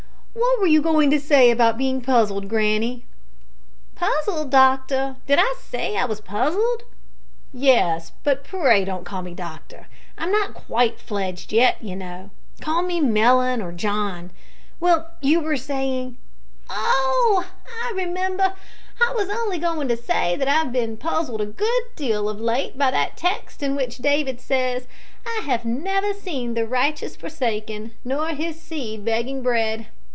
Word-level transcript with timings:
"What 0.33 0.61
were 0.61 0.67
you 0.67 0.81
going 0.81 1.11
to 1.11 1.19
say 1.19 1.51
about 1.51 1.77
being 1.77 1.99
puzzled, 1.99 2.47
granny?" 2.47 3.03
"Puzzled, 3.95 4.49
doctor! 4.49 5.17
did 5.27 5.39
I 5.41 5.55
say 5.59 5.97
I 5.97 6.05
was 6.05 6.21
puzzled?" 6.21 6.83
"Yes, 7.53 8.13
but 8.23 8.45
pray 8.45 8.85
don't 8.85 9.03
call 9.03 9.23
me 9.23 9.33
doctor. 9.33 9.87
I'm 10.17 10.31
not 10.31 10.53
quite 10.53 11.01
fledged 11.01 11.51
yet, 11.51 11.75
you 11.83 11.97
know. 11.97 12.29
Call 12.61 12.81
me 12.83 13.01
Mellon, 13.01 13.61
or 13.61 13.73
John. 13.73 14.31
Well, 14.79 15.11
you 15.21 15.41
were 15.41 15.57
saying" 15.57 16.15
"Oh, 16.69 17.47
I 17.83 17.91
remember. 17.93 18.53
I 19.05 19.13
was 19.13 19.27
only 19.27 19.59
going 19.59 19.89
to 19.89 19.97
say 19.97 20.37
that 20.37 20.47
I've 20.47 20.71
been 20.71 20.95
puzzled 20.95 21.41
a 21.41 21.45
good 21.45 21.83
deal 21.97 22.29
of 22.29 22.39
late 22.39 22.77
by 22.77 22.89
that 22.91 23.17
text 23.17 23.61
in 23.61 23.75
which 23.75 23.97
David 23.97 24.39
says, 24.39 24.87
`I 25.25 25.43
have 25.43 25.65
never 25.65 26.13
seen 26.13 26.53
the 26.53 26.65
righteous 26.65 27.17
forsaken, 27.17 27.95
nor 28.05 28.29
his 28.29 28.61
seed 28.61 29.03
begging 29.03 29.43
bread.' 29.43 29.87